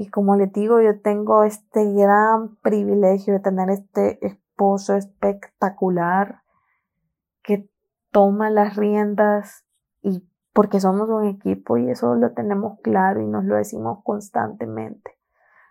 [0.00, 6.42] y como les digo, yo tengo este gran privilegio de tener este esposo espectacular
[7.42, 7.68] que
[8.12, 9.64] toma las riendas
[10.52, 15.18] porque somos un equipo y eso lo tenemos claro y nos lo decimos constantemente.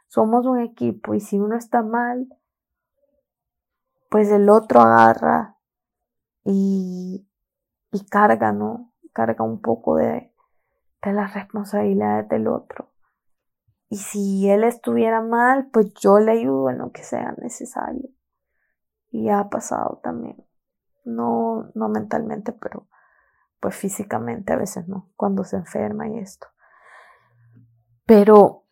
[0.08, 2.28] Somos un equipo y si uno está mal,
[4.10, 5.58] pues el otro agarra
[6.46, 7.28] y,
[7.92, 8.94] y carga, ¿no?
[9.12, 10.34] Carga un poco de,
[11.02, 12.90] de las responsabilidades del otro.
[13.90, 18.10] Y si él estuviera mal, pues yo le ayudo en lo que sea necesario.
[19.10, 20.46] Y ha pasado también.
[21.06, 22.88] No, no mentalmente, pero
[23.60, 26.48] pues físicamente a veces no, cuando se enferma y esto.
[28.06, 28.64] Pero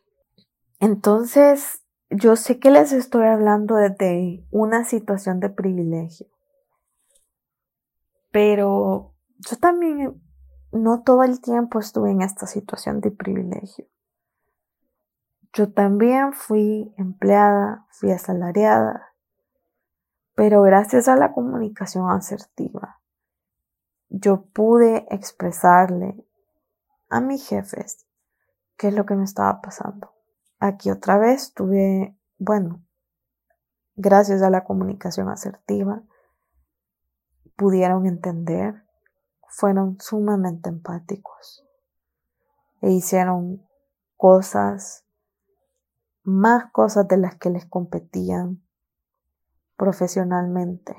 [0.80, 6.28] entonces yo sé que les estoy hablando desde una situación de privilegio.
[8.32, 10.22] Pero yo también
[10.72, 13.88] no todo el tiempo estuve en esta situación de privilegio.
[15.54, 19.14] Yo también fui empleada, fui asalariada,
[20.36, 23.00] pero gracias a la comunicación asertiva,
[24.18, 26.26] yo pude expresarle
[27.10, 28.06] a mis jefes
[28.78, 30.14] qué es lo que me estaba pasando.
[30.60, 32.82] Aquí otra vez tuve, bueno,
[33.98, 36.02] gracias a la comunicación asertiva,
[37.58, 38.86] pudieron entender,
[39.50, 41.66] fueron sumamente empáticos
[42.82, 43.68] e hicieron
[44.16, 45.06] cosas
[46.24, 48.64] más cosas de las que les competían
[49.76, 50.96] profesionalmente,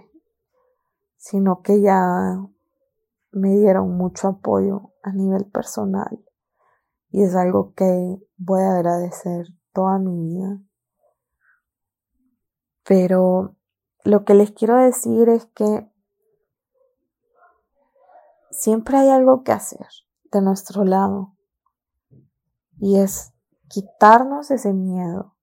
[1.17, 2.47] sino que ya
[3.37, 6.25] me dieron mucho apoyo a nivel personal
[7.11, 10.59] y es algo que voy a agradecer toda mi vida.
[12.83, 13.55] Pero
[14.05, 15.87] lo que les quiero decir es que
[18.51, 19.87] siempre hay algo que hacer
[20.33, 21.37] de nuestro lado
[22.79, 23.35] y es
[23.69, 25.37] quitarnos ese miedo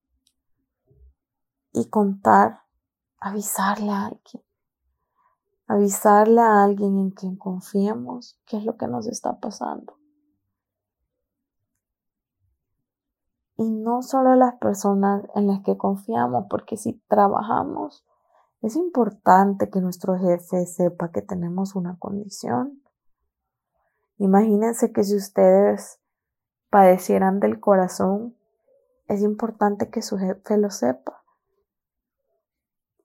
[1.72, 2.64] y contar,
[3.20, 4.43] avisarle a alguien,
[5.68, 9.98] avisarle a alguien en quien confiemos qué es lo que nos está pasando.
[13.56, 18.06] Y no solo las personas en las que confiamos, porque si trabajamos,
[18.62, 22.82] es importante que nuestro jefe sepa que tenemos una condición.
[24.18, 26.00] Imagínense que si ustedes
[26.70, 28.36] padecieran del corazón,
[29.08, 31.24] es importante que su jefe lo sepa.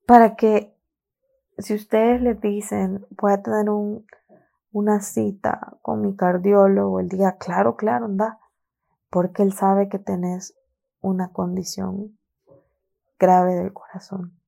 [0.07, 0.78] Para que
[1.59, 4.07] si ustedes le dicen, voy a tener un,
[4.73, 8.39] una cita con mi cardiólogo, el día, claro, claro, anda,
[9.11, 10.57] porque él sabe que tenés
[11.01, 12.19] una condición
[13.19, 14.39] grave del corazón.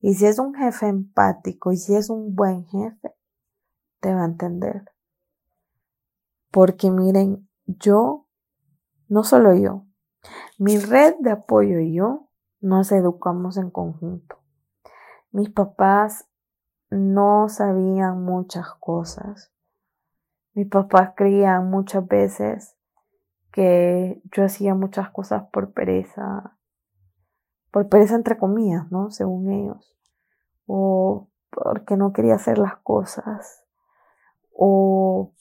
[0.00, 3.14] Y si es un jefe empático y si es un buen jefe,
[4.00, 4.84] te va a entender.
[6.52, 8.26] Porque miren, yo
[9.08, 9.86] no solo yo,
[10.58, 12.28] mi red de apoyo y yo
[12.60, 14.38] nos educamos en conjunto.
[15.30, 16.27] Mis papás
[16.90, 19.52] no sabían muchas cosas.
[20.54, 22.76] Mis papás creían muchas veces
[23.52, 26.56] que yo hacía muchas cosas por pereza,
[27.70, 29.10] por pereza entre comillas, ¿no?
[29.10, 29.96] Según ellos.
[30.66, 33.64] O porque no quería hacer las cosas.
[34.52, 35.32] O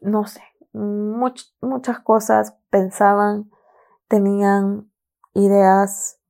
[0.00, 0.42] no sé,
[0.72, 3.50] muchas cosas pensaban,
[4.08, 4.90] tenían
[5.32, 6.20] ideas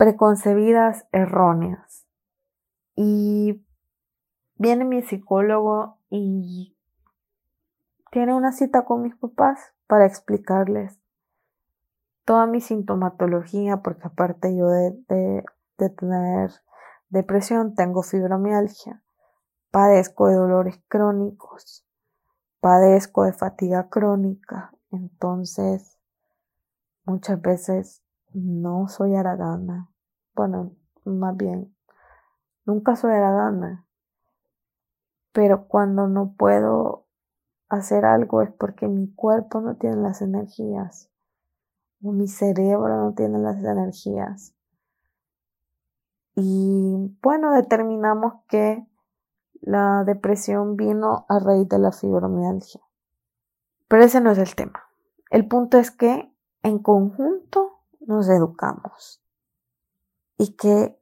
[0.00, 2.06] preconcebidas erróneas.
[2.96, 3.62] Y
[4.54, 6.74] viene mi psicólogo y
[8.10, 10.98] tiene una cita con mis papás para explicarles
[12.24, 15.44] toda mi sintomatología, porque aparte yo de,
[15.76, 16.50] de, tener
[17.10, 19.02] depresión tengo fibromialgia,
[19.70, 21.86] padezco de dolores crónicos,
[22.60, 25.98] padezco de fatiga crónica, entonces
[27.04, 28.02] muchas veces
[28.32, 29.90] no soy aragana,
[30.34, 30.72] bueno,
[31.04, 31.74] más bien,
[32.64, 33.86] nunca soy gana.
[35.32, 37.06] Pero cuando no puedo
[37.68, 41.08] hacer algo es porque mi cuerpo no tiene las energías.
[42.02, 44.54] O mi cerebro no tiene las energías.
[46.34, 48.86] Y bueno, determinamos que
[49.60, 52.80] la depresión vino a raíz de la fibromialgia.
[53.88, 54.84] Pero ese no es el tema.
[55.30, 57.79] El punto es que en conjunto
[58.10, 59.22] nos educamos
[60.36, 60.98] y que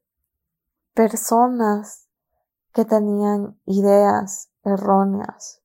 [0.95, 2.07] personas
[2.73, 5.63] que tenían ideas erróneas,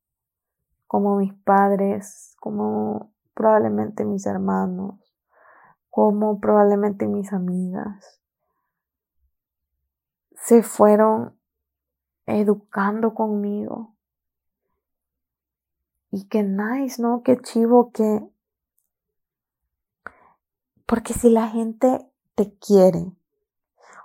[0.88, 5.00] como mis padres, como probablemente mis hermanos,
[5.90, 8.22] como probablemente mis amigas,
[10.36, 11.38] se fueron
[12.26, 13.96] educando conmigo.
[16.10, 17.22] Y qué nice, ¿no?
[17.24, 18.33] Qué chivo que...
[20.94, 23.12] Porque si la gente te quiere,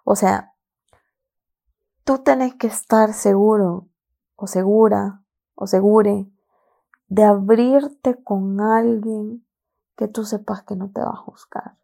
[0.04, 0.54] o sea,
[2.02, 3.88] tú tienes que estar seguro
[4.36, 5.22] o segura
[5.54, 6.30] o segure
[7.08, 9.44] de abrirte con alguien
[9.96, 11.76] que tú sepas que no te va a juzgar.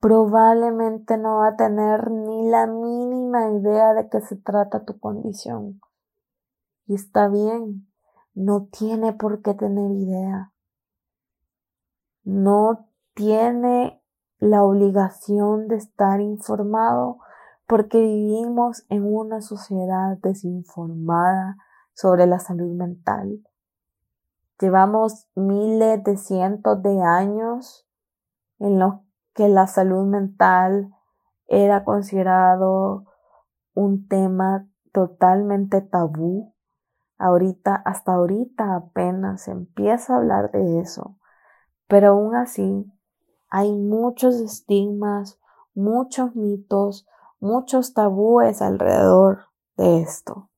[0.00, 5.82] Probablemente no va a tener ni la mínima idea de qué se trata tu condición.
[6.86, 7.86] Y está bien,
[8.32, 10.54] no tiene por qué tener idea.
[12.26, 14.02] No tiene
[14.40, 17.18] la obligación de estar informado
[17.68, 21.56] porque vivimos en una sociedad desinformada
[21.94, 23.46] sobre la salud mental.
[24.60, 27.86] Llevamos miles de cientos de años
[28.58, 28.94] en los
[29.32, 30.92] que la salud mental
[31.46, 33.04] era considerado
[33.72, 36.56] un tema totalmente tabú.
[37.18, 41.18] Ahorita, hasta ahorita apenas empieza a hablar de eso,
[41.88, 42.90] pero aún así
[43.48, 45.38] hay muchos estigmas,
[45.74, 47.06] muchos mitos,
[47.40, 50.48] muchos tabúes alrededor de esto.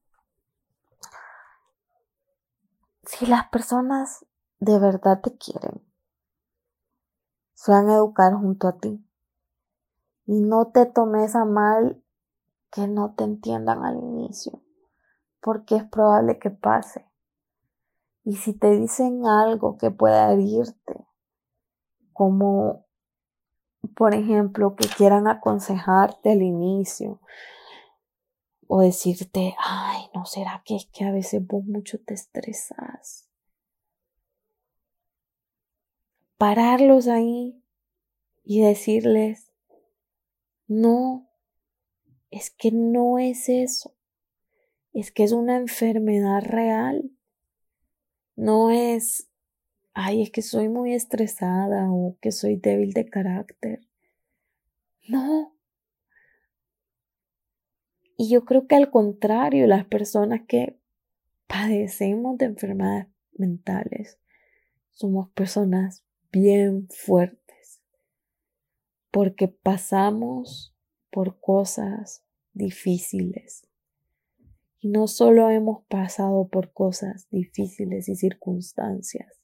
[3.04, 4.24] Si las personas
[4.60, 5.82] de verdad te quieren,
[7.54, 9.04] se van a educar junto a ti.
[10.26, 12.02] Y no te tomes a mal
[12.70, 14.60] que no te entiendan al inicio,
[15.40, 17.06] porque es probable que pase.
[18.24, 21.07] Y si te dicen algo que pueda herirte,
[22.18, 22.88] como
[23.94, 27.20] por ejemplo, que quieran aconsejarte al inicio
[28.66, 33.28] o decirte, ay, no será que es que a veces vos mucho te estresas.
[36.36, 37.62] Pararlos ahí
[38.44, 39.52] y decirles,
[40.66, 41.30] no,
[42.30, 43.94] es que no es eso,
[44.92, 47.10] es que es una enfermedad real,
[48.36, 49.27] no es
[50.00, 53.80] ay, es que soy muy estresada o que soy débil de carácter.
[55.08, 55.52] No.
[58.16, 60.78] Y yo creo que al contrario, las personas que
[61.48, 64.20] padecemos de enfermedades mentales
[64.92, 67.80] somos personas bien fuertes
[69.10, 70.76] porque pasamos
[71.10, 72.22] por cosas
[72.52, 73.66] difíciles.
[74.78, 79.37] Y no solo hemos pasado por cosas difíciles y circunstancias,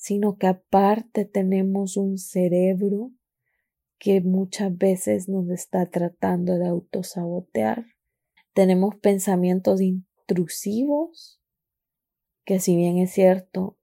[0.00, 3.12] sino que aparte tenemos un cerebro
[3.98, 7.84] que muchas veces nos está tratando de autosabotear.
[8.54, 11.42] Tenemos pensamientos intrusivos
[12.46, 13.78] que si bien es cierto,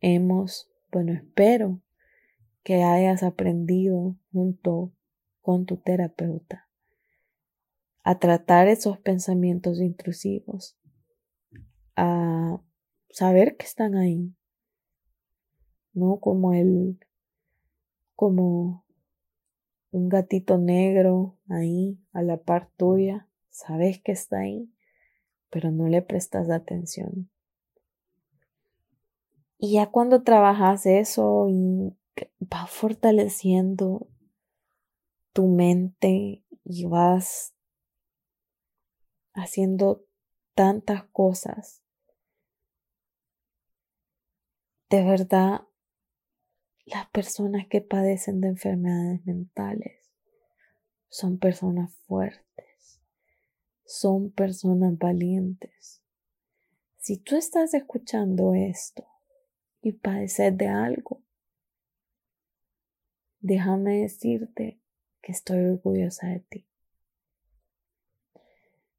[0.00, 1.82] hemos, bueno, espero
[2.62, 4.94] que hayas aprendido junto
[5.40, 6.68] con tu terapeuta
[8.04, 10.78] a tratar esos pensamientos intrusivos,
[11.96, 12.62] a
[13.10, 14.32] saber que están ahí,
[15.98, 16.20] ¿no?
[16.20, 16.98] Como el,
[18.14, 18.84] como
[19.90, 24.72] un gatito negro ahí a la par tuya, sabes que está ahí,
[25.50, 27.30] pero no le prestas atención.
[29.58, 31.96] Y ya cuando trabajas eso y
[32.40, 34.06] va fortaleciendo
[35.32, 37.54] tu mente y vas
[39.34, 40.04] haciendo
[40.54, 41.82] tantas cosas,
[44.90, 45.67] de verdad
[46.88, 50.10] las personas que padecen de enfermedades mentales
[51.08, 53.00] son personas fuertes,
[53.84, 56.02] son personas valientes.
[56.96, 59.06] Si tú estás escuchando esto
[59.80, 61.22] y padeces de algo,
[63.40, 64.80] déjame decirte
[65.22, 66.66] que estoy orgullosa de ti.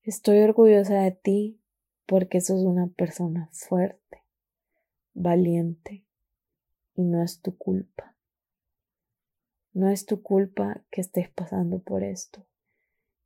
[0.03, 1.61] Estoy orgullosa de ti
[2.05, 4.23] porque sos una persona fuerte,
[5.13, 6.08] valiente,
[6.99, 8.13] y no es tu culpa.
[9.71, 12.45] No es tu culpa que estés pasando por esto.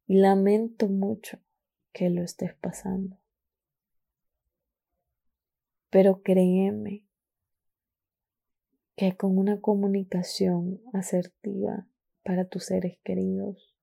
[0.05, 1.39] Y lamento mucho
[1.91, 3.17] que lo estés pasando.
[5.89, 7.07] Pero créeme
[8.95, 11.87] que con una comunicación asertiva
[12.21, 13.75] para tus seres queridos,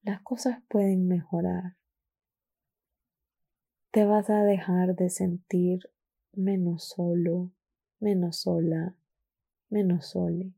[0.00, 1.76] las cosas pueden mejorar.
[3.90, 5.90] Te vas a dejar de sentir
[6.32, 7.52] menos solo,
[8.00, 8.94] menos sola,
[9.68, 10.52] menos sole.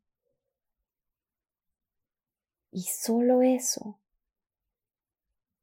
[2.70, 3.98] Y solo eso,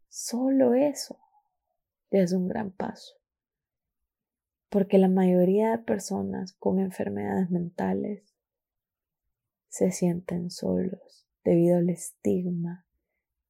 [0.09, 1.19] solo eso
[2.09, 3.15] es un gran paso.
[4.69, 8.33] Porque la mayoría de personas con enfermedades mentales
[9.69, 12.85] se sienten solos debido al estigma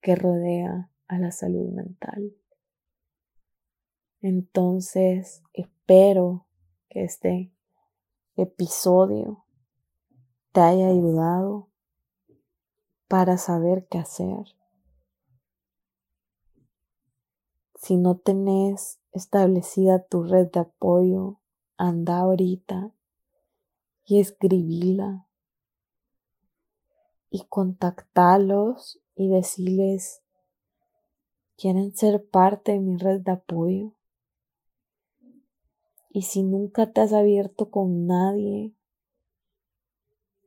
[0.02, 2.36] que rodea a la salud mental.
[4.22, 6.48] Entonces, espero
[6.90, 7.52] que este
[8.36, 9.46] episodio
[10.52, 11.70] te haya ayudado
[13.08, 14.56] para saber qué hacer.
[17.76, 21.40] Si no tenés establecida tu red de apoyo,
[21.78, 22.92] anda ahorita
[24.06, 25.28] y escribila
[27.30, 30.24] y contactalos y decirles,
[31.58, 33.94] ¿quieren ser parte de mi red de apoyo?
[36.16, 38.72] Y si nunca te has abierto con nadie,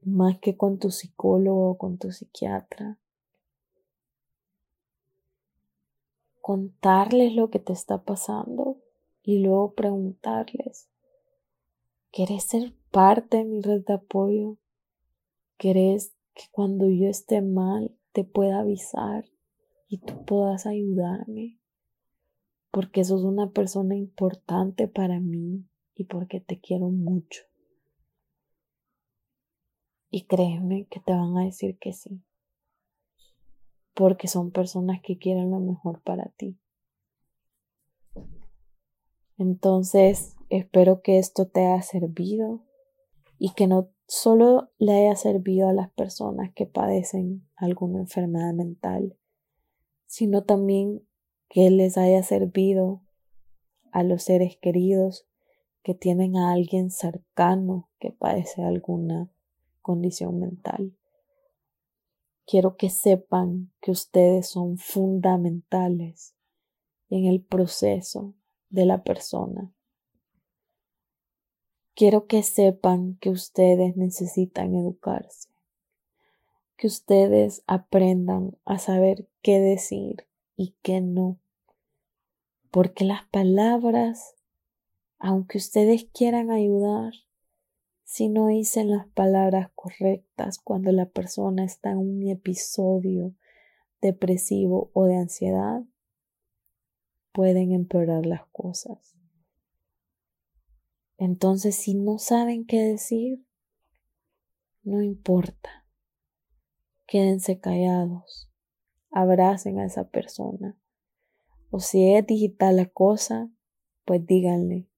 [0.02, 3.00] más que con tu psicólogo o con tu psiquiatra,
[6.40, 8.76] contarles lo que te está pasando
[9.24, 10.88] y luego preguntarles,
[12.12, 14.58] ¿querés ser parte de mi red de apoyo?
[15.56, 19.24] ¿Querés que cuando yo esté mal te pueda avisar
[19.88, 21.58] y tú puedas ayudarme?
[22.70, 25.64] Porque sos una persona importante para mí
[25.94, 27.44] y porque te quiero mucho.
[30.10, 32.22] Y créeme que te van a decir que sí,
[33.94, 36.58] porque son personas que quieren lo mejor para ti.
[39.38, 42.62] Entonces, espero que esto te haya servido
[43.38, 49.16] y que no solo le haya servido a las personas que padecen alguna enfermedad mental,
[50.06, 51.06] sino también
[51.48, 53.02] que les haya servido
[53.92, 55.26] a los seres queridos
[55.82, 59.30] que tienen a alguien cercano que padece alguna
[59.82, 60.96] condición mental.
[62.44, 66.34] Quiero que sepan que ustedes son fundamentales
[67.08, 68.34] en el proceso
[68.68, 69.72] de la persona.
[71.94, 75.48] Quiero que sepan que ustedes necesitan educarse,
[76.76, 80.25] que ustedes aprendan a saber qué decir
[80.56, 81.38] y que no.
[82.70, 84.34] Porque las palabras,
[85.18, 87.12] aunque ustedes quieran ayudar,
[88.04, 93.34] si no dicen las palabras correctas cuando la persona está en un episodio
[94.00, 95.82] depresivo o de ansiedad,
[97.32, 99.14] pueden empeorar las cosas.
[101.18, 103.44] Entonces, si no saben qué decir,
[104.82, 105.86] no importa.
[107.06, 108.45] Quédense callados
[109.10, 110.78] abracen a esa persona.
[111.70, 113.50] O si es digital la cosa,
[114.04, 114.88] pues díganle,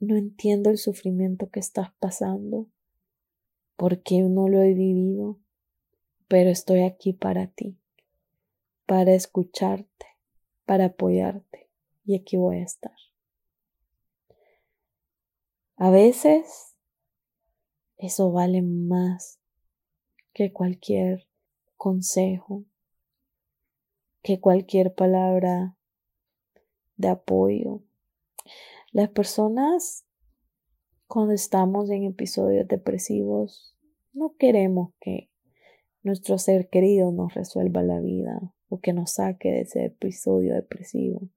[0.00, 2.68] no entiendo el sufrimiento que estás pasando,
[3.76, 5.38] porque no lo he vivido,
[6.28, 7.78] pero estoy aquí para ti,
[8.86, 10.06] para escucharte,
[10.64, 11.70] para apoyarte,
[12.04, 12.96] y aquí voy a estar.
[15.76, 16.76] A veces
[17.96, 19.40] eso vale más
[20.32, 21.26] que cualquier
[21.76, 22.64] consejo,
[24.22, 25.76] que cualquier palabra
[26.96, 27.82] de apoyo.
[28.92, 30.04] Las personas
[31.10, 33.76] cuando estamos en episodios depresivos,
[34.12, 35.28] no queremos que
[36.04, 41.28] nuestro ser querido nos resuelva la vida o que nos saque de ese episodio depresivo,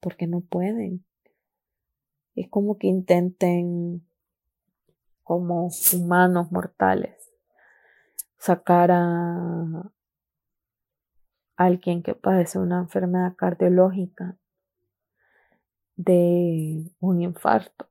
[0.00, 1.04] porque no pueden.
[2.34, 4.02] Es como que intenten,
[5.24, 7.30] como humanos mortales,
[8.38, 9.92] sacar a
[11.58, 14.38] alguien que padece una enfermedad cardiológica
[15.96, 17.88] de un infarto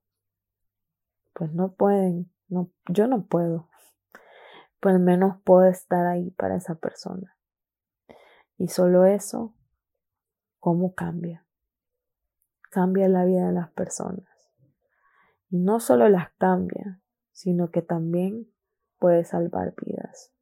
[1.37, 3.69] pues no pueden, no, yo no puedo.
[4.79, 7.37] Pues al menos puedo estar ahí para esa persona.
[8.57, 9.53] Y solo eso,
[10.59, 11.45] ¿cómo cambia?
[12.71, 14.27] Cambia la vida de las personas.
[15.51, 17.01] Y no solo las cambia,
[17.33, 18.51] sino que también
[18.97, 20.33] puede salvar vidas.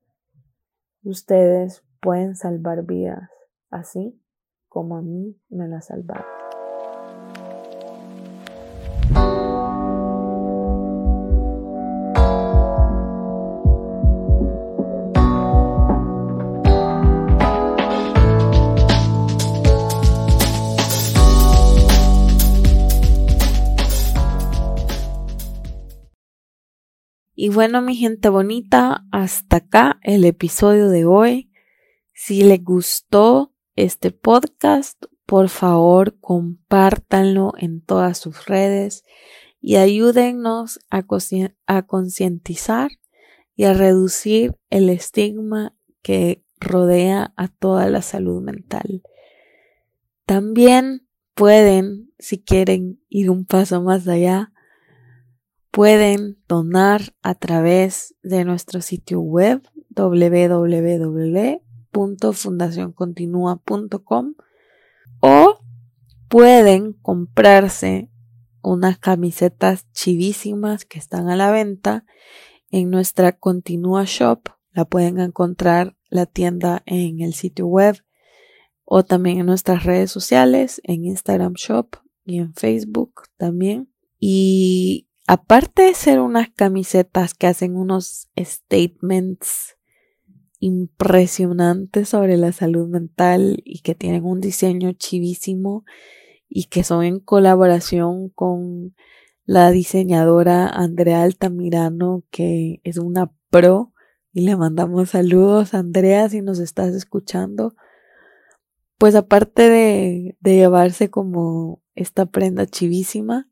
[1.04, 3.32] Ustedes pueden salvar vidas
[3.72, 4.22] así
[4.68, 6.24] como a mí me la salvaron.
[27.34, 31.52] Y bueno, mi gente bonita, hasta acá el episodio de hoy.
[32.18, 39.04] Si les gustó este podcast, por favor compártanlo en todas sus redes
[39.60, 41.04] y ayúdennos a,
[41.84, 42.90] concientizar
[43.54, 49.04] y a reducir el estigma que rodea a toda la salud mental.
[50.26, 54.54] También pueden, si quieren ir un paso más allá,
[55.70, 59.62] pueden donar a través de nuestro sitio web
[61.96, 64.36] www.fundacioncontinua.com
[65.22, 65.60] o
[66.28, 68.10] pueden comprarse
[68.62, 72.06] unas camisetas chivísimas que están a la venta
[72.70, 74.50] en nuestra Continua Shop.
[74.72, 78.04] La pueden encontrar la tienda en el sitio web
[78.84, 83.90] o también en nuestras redes sociales, en Instagram Shop y en Facebook también.
[84.20, 89.78] Y aparte de ser unas camisetas que hacen unos statements
[90.66, 95.86] impresionantes sobre la salud mental y que tienen un diseño chivísimo
[96.50, 98.96] y que son en colaboración con
[99.46, 103.94] la diseñadora Andrea Altamirano, que es una pro,
[104.34, 107.76] y le mandamos saludos, Andrea, si nos estás escuchando.
[108.98, 113.48] Pues aparte de, de llevarse como esta prenda chivísima,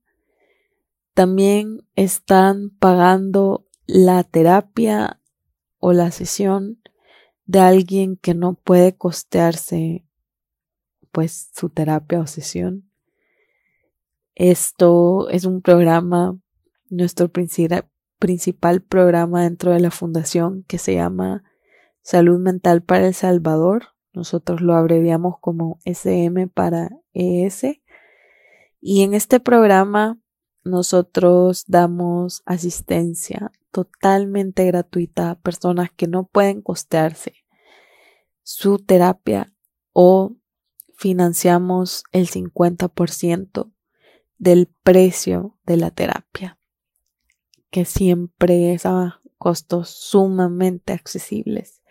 [1.14, 5.20] también están pagando la terapia
[5.78, 6.80] o la sesión
[7.46, 10.06] de alguien que no puede costearse
[11.12, 12.90] pues su terapia o sesión.
[14.36, 16.38] Esto es un programa,
[16.90, 21.44] nuestro principal programa dentro de la fundación que se llama
[22.02, 23.90] Salud Mental para El Salvador.
[24.12, 27.80] Nosotros lo abreviamos como SM para ES.
[28.82, 30.20] Y en este programa
[30.64, 37.34] nosotros damos asistencia totalmente gratuita a personas que no pueden costearse
[38.44, 39.52] su terapia
[39.94, 40.36] o
[40.96, 43.74] financiamos el 50%
[44.38, 46.60] del precio de la terapia,
[47.72, 51.82] que siempre es a costos sumamente accesibles.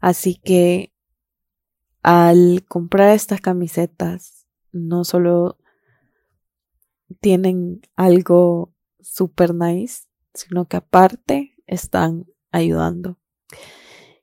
[0.00, 0.92] Así que
[2.02, 5.58] al comprar estas camisetas, no solo
[7.20, 13.18] tienen algo super nice, sino que aparte están ayudando.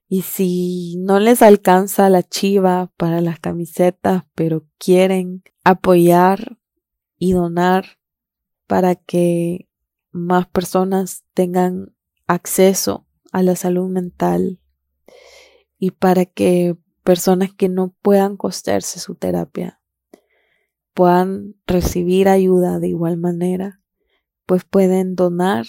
[0.08, 6.58] Y si no les alcanza la chiva para las camisetas, pero quieren apoyar
[7.18, 7.98] y donar
[8.68, 9.70] para que
[10.12, 11.96] más personas tengan
[12.28, 14.60] acceso a la salud mental
[15.78, 19.82] y para que personas que no puedan costearse su terapia
[20.94, 23.82] puedan recibir ayuda de igual manera,
[24.46, 25.66] pues pueden donar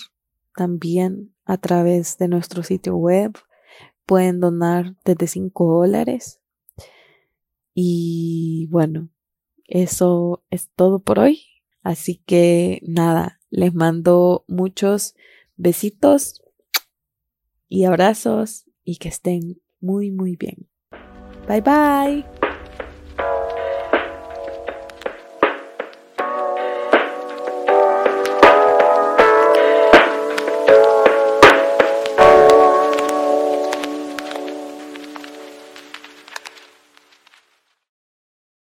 [0.55, 3.37] también a través de nuestro sitio web,
[4.07, 6.41] pueden donar desde 5 dólares.
[7.75, 9.09] Y bueno,
[9.67, 11.41] eso es todo por hoy.
[11.83, 15.15] Así que nada, les mando muchos
[15.57, 16.43] besitos
[17.69, 20.69] y abrazos y que estén muy muy bien.
[21.49, 22.42] Bye bye.